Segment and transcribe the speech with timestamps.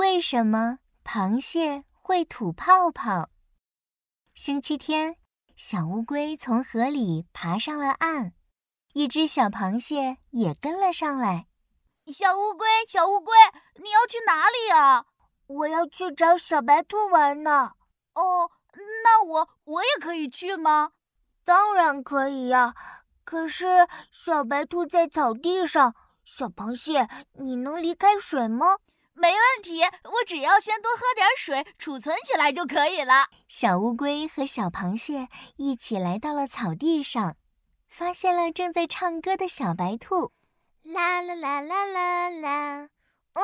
[0.00, 3.28] 为什么螃蟹会吐泡泡？
[4.34, 5.18] 星期天，
[5.56, 8.32] 小乌龟从河里爬上了岸，
[8.94, 11.48] 一只小螃蟹也跟了上来。
[12.06, 13.34] 小乌龟，小乌龟，
[13.76, 15.04] 你要去哪里啊？
[15.46, 17.72] 我要去找小白兔玩呢。
[18.14, 18.50] 哦，
[19.04, 20.92] 那我我也可以去吗？
[21.44, 22.74] 当然可以呀。
[23.22, 25.94] 可是小白兔在草地上，
[26.24, 28.78] 小螃蟹，你能离开水吗？
[29.20, 33.26] 没问题，我只要先多喝点水，储存起来就可以了。
[33.48, 37.36] 小乌龟和小螃蟹一起来到了草地上，
[37.86, 40.32] 发现了正在唱歌的小白兔。
[40.84, 42.88] 啦啦啦啦啦啦！
[43.34, 43.42] 嗯，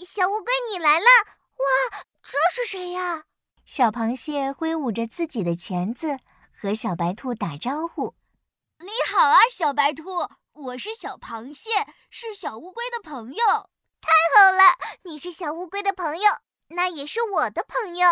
[0.00, 1.06] 小乌龟你来了！
[1.56, 3.24] 哇，这是谁呀？
[3.64, 6.18] 小螃蟹挥舞着自己的钳子，
[6.60, 8.14] 和小白兔打招呼
[8.80, 11.70] ：“你好啊，小白兔，我是小螃蟹，
[12.10, 13.70] 是小乌龟的朋友。
[14.04, 16.24] 太好了，你是小乌龟的朋友，
[16.68, 18.06] 那也是我的朋友，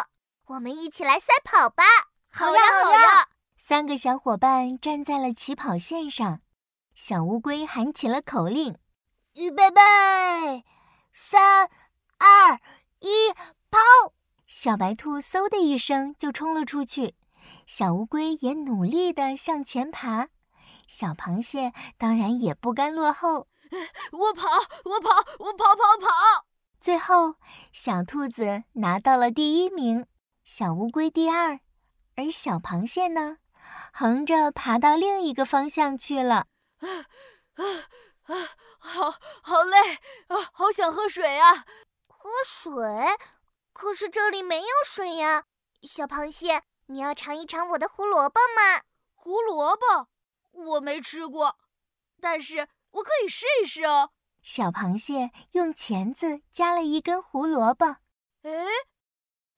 [0.47, 1.85] 我们一起来赛跑吧！
[2.31, 6.41] 好呀，好呀！”三个小伙伴站在了起跑线上。
[6.95, 8.79] 小乌龟喊起了口令
[9.37, 9.81] ：“预备备，
[11.13, 11.69] 三、
[12.19, 12.59] 二、
[13.01, 13.31] 一，
[13.71, 13.79] 跑！”
[14.49, 17.15] 小白兔嗖的一声就冲了出去，
[17.67, 20.29] 小乌龟也努力地向前爬，
[20.89, 23.49] 小螃蟹当然也不甘落后。
[24.13, 24.49] 我跑，
[24.85, 26.47] 我跑，我跑跑跑！
[26.79, 27.37] 最后，
[27.73, 30.07] 小兔子拿到了第一名，
[30.45, 31.61] 小乌龟第二，
[32.17, 33.39] 而小螃蟹呢，
[33.93, 36.47] 横着爬到另一个方向去了。
[36.79, 36.89] 啊
[37.55, 37.65] 啊
[38.25, 38.49] 啊！
[38.79, 39.95] 好好累
[40.27, 41.65] 啊，好想喝水啊！
[42.09, 42.73] 喝水？
[43.73, 45.45] 可是这里没有水呀。
[45.83, 48.83] 小螃蟹，你要尝一尝我的胡萝卜吗？
[49.15, 50.09] 胡萝卜
[50.51, 51.57] 我没吃过，
[52.21, 54.11] 但是我可以试一试哦。
[54.43, 57.87] 小螃蟹用钳子夹了一根胡萝卜。
[58.43, 58.67] 哎，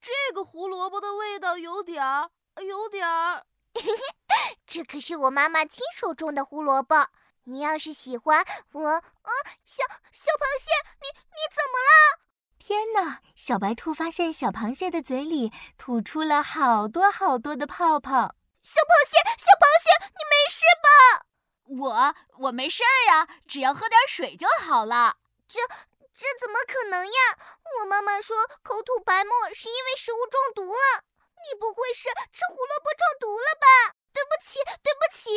[0.01, 2.31] 这个胡萝卜的味道有点儿，
[2.62, 3.47] 有点儿。
[3.75, 6.97] 嘿嘿，这可是我妈妈亲手种的胡萝卜。
[7.44, 9.31] 你要是喜欢我，嗯，
[9.65, 12.25] 小小螃蟹，你你怎么了？
[12.59, 13.21] 天哪！
[13.34, 18.34] 小白兔发现小螃蟹的嘴里吐出了好多好多的泡泡。
[18.62, 21.24] 小螃蟹，小螃蟹，你没事吧？
[21.79, 25.17] 我我没事儿呀，只要喝点水就好了。
[25.47, 25.61] 这
[26.15, 27.39] 这怎么可能呀？
[27.81, 31.05] 我妈妈说口吐白沫是因为食物中毒了。
[31.51, 33.97] 你不会是吃胡萝卜中毒了吧？
[34.12, 35.31] 对不起，对不起，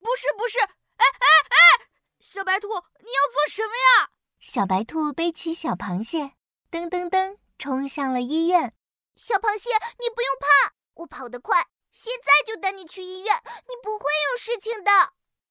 [0.00, 1.86] 不是不是，哎哎哎，
[2.18, 4.10] 小白兔，你要做什么呀？
[4.40, 6.32] 小白兔背起小螃蟹，
[6.70, 8.74] 噔噔噔，冲向了医院。
[9.14, 9.70] 小螃蟹，
[10.00, 13.36] 你不用怕，我跑得快，现在就带你去医院，
[13.68, 14.90] 你不会有事情的。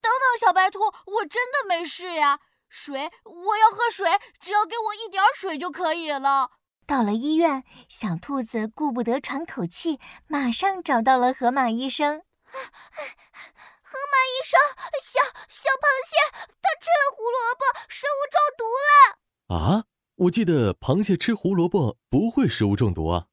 [0.06, 2.38] 等等，小白兔，我真的没事呀。
[2.68, 4.08] 水，我要喝水，
[4.38, 6.50] 只要给我一点水就可以了。
[6.86, 12.22] 到了医院，小兔子顾不得喘口气，马上找到了河马医生。
[12.46, 14.60] 河马医生，
[15.02, 16.16] 小小螃蟹，
[16.62, 19.56] 它吃了胡萝卜，食物中毒了。
[19.56, 19.84] 啊，
[20.16, 23.26] 我记得螃蟹吃胡萝卜不会食物中毒啊。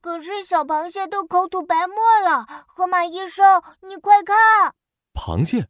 [0.00, 4.74] 可是小螃蟹都口吐白沫了，河马医生，你快看！
[5.14, 5.68] 螃蟹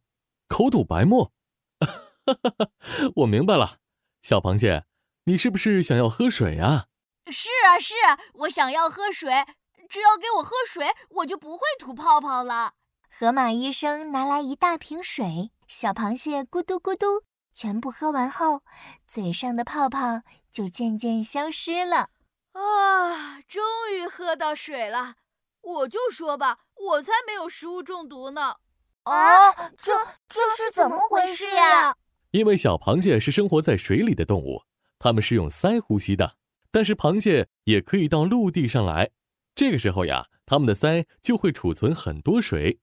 [0.49, 1.31] 口吐白沫，
[1.79, 2.71] 哈哈哈！
[3.17, 3.77] 我明白了，
[4.21, 4.83] 小螃蟹，
[5.25, 6.87] 你是不是想要喝水啊？
[7.31, 9.45] 是啊，是啊，我想要喝水，
[9.87, 12.73] 只要给我喝水，我就不会吐泡泡了。
[13.07, 17.23] 河马医生拿来一大瓶水，小螃蟹咕嘟咕嘟
[17.53, 18.63] 全部喝完后，
[19.05, 22.09] 嘴上的泡泡就渐渐消失了。
[22.53, 25.15] 啊，终于喝到水了！
[25.61, 28.55] 我就说吧，我才没有食物中毒呢。
[29.03, 29.91] 啊，这
[30.27, 31.95] 这是怎么回事呀？
[32.31, 34.63] 因为小螃蟹是生活在水里的动物，
[34.99, 36.35] 它们是用鳃呼吸的。
[36.71, 39.09] 但是螃蟹也可以到陆地上来，
[39.55, 42.79] 这个时候呀，它们的鳃就会储存很多水，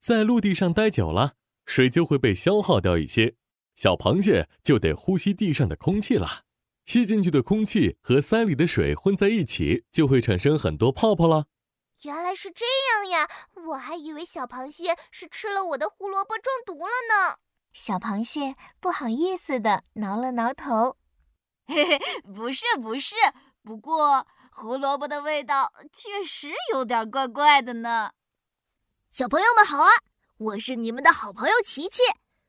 [0.00, 1.34] 在陆地上待久了，
[1.66, 3.34] 水就会被消耗掉一些，
[3.74, 6.44] 小螃蟹就得呼吸地上的空气了。
[6.86, 11.46] 吸进去的空气和鳃里的水混在一起，就会产生很多泡泡了。
[12.06, 13.28] 原来是这样呀，
[13.66, 17.38] 我还以为小螃蟹是吃了我的胡萝卜中毒了呢。
[17.72, 20.96] 小螃蟹不好意思的挠了挠头。
[21.66, 21.98] 嘿嘿，
[22.32, 23.16] 不是不是，
[23.64, 28.12] 不过胡萝卜的味道确实有点怪怪的呢。
[29.10, 29.90] 小朋友们好啊，
[30.38, 32.02] 我是你们的好朋友琪琪。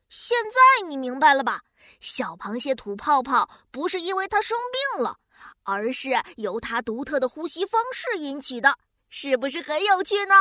[0.07, 1.63] 现在你明白了吧？
[1.99, 4.55] 小螃蟹吐泡泡不是因为它生
[4.95, 5.17] 病了，
[5.63, 8.77] 而是由它独特的呼吸方式引起的，
[9.09, 10.35] 是不是很有趣呢？